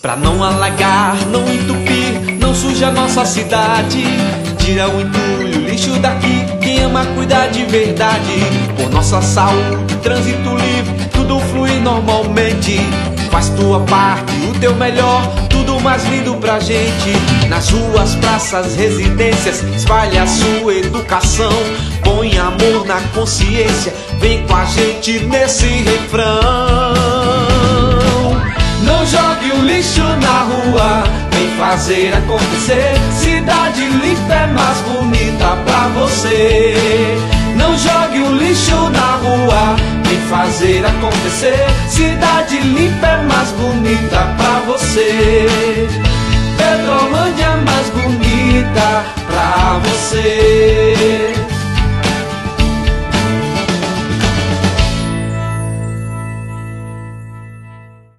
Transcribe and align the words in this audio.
Pra 0.00 0.14
não 0.14 0.44
alagar, 0.44 1.16
não 1.26 1.42
entupir, 1.52 2.38
não 2.38 2.54
suja 2.54 2.88
nossa 2.88 3.24
cidade. 3.24 4.04
Tira 4.58 4.88
o 4.88 5.00
entulho, 5.00 5.68
lixo 5.68 5.90
daqui. 5.98 6.46
Quem 6.62 6.84
ama 6.84 7.04
cuidar 7.16 7.48
de 7.48 7.64
verdade. 7.64 8.32
Por 8.76 8.88
nossa 8.90 9.20
saúde, 9.20 9.96
trânsito 9.96 10.50
livre, 10.50 11.08
tudo 11.10 11.40
flui 11.40 11.80
normalmente. 11.80 12.78
Faz 13.32 13.48
tua 13.48 13.80
parte, 13.80 14.32
o 14.48 14.60
teu 14.60 14.72
melhor, 14.76 15.20
tudo 15.50 15.80
mais 15.80 16.04
lindo 16.04 16.36
pra 16.36 16.60
gente. 16.60 17.16
Nas 17.48 17.68
ruas, 17.70 18.14
praças, 18.14 18.76
residências, 18.76 19.64
espalhe 19.76 20.16
a 20.16 20.28
sua 20.28 20.74
educação. 20.74 21.52
Põe 22.04 22.38
amor 22.38 22.86
na 22.86 23.00
consciência, 23.16 23.92
vem 24.20 24.46
com 24.46 24.54
a 24.54 24.64
gente 24.64 25.18
nesse 25.24 25.66
refrão. 25.66 26.67
Lixo 29.78 30.02
na 30.02 30.42
rua, 30.42 31.04
vem 31.30 31.48
fazer 31.56 32.12
acontecer. 32.12 32.98
Cidade 33.12 33.86
limpa 33.86 34.34
é 34.34 34.46
mais 34.48 34.78
bonita 34.80 35.56
pra 35.64 35.88
você. 36.00 37.16
Não 37.54 37.78
jogue 37.78 38.18
o 38.18 38.34
lixo 38.34 38.90
na 38.90 39.16
rua, 39.22 39.76
vem 40.04 40.20
fazer 40.22 40.84
acontecer. 40.84 41.64
Cidade 41.88 42.58
limpa 42.58 43.06
é 43.06 43.22
mais 43.22 43.50
bonita 43.52 44.34
pra 44.36 44.62
você. 44.66 45.46
Petrolândia 46.56 47.44
é 47.44 47.56
mais 47.64 47.88
bonita 47.90 49.04
pra 49.28 49.80
você. 49.84 51.37